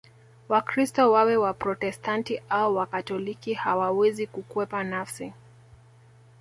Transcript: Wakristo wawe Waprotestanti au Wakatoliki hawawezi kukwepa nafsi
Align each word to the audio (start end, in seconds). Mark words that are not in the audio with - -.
Wakristo 0.49 1.11
wawe 1.11 1.37
Waprotestanti 1.37 2.41
au 2.49 2.75
Wakatoliki 2.75 3.53
hawawezi 3.53 4.27
kukwepa 4.27 4.83
nafsi 4.83 5.33